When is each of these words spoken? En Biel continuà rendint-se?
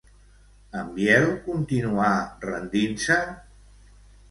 En 0.79 0.89
Biel 0.95 1.27
continuà 1.43 2.09
rendint-se? 2.49 3.21